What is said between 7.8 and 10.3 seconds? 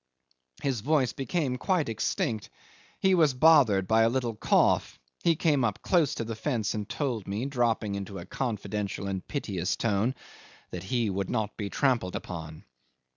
into a confidential and piteous tone,